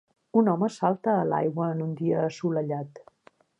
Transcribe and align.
Un 0.39 0.47
home 0.53 0.69
salta 0.75 1.11
a 1.17 1.27
l'aigua 1.33 1.69
en 1.75 1.85
un 1.89 1.93
dia 2.01 2.25
assolellat. 2.31 3.01